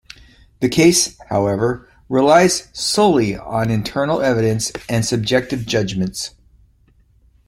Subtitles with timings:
[0.61, 6.31] The case, however, relies solely upon internal evidence and subjective judgements.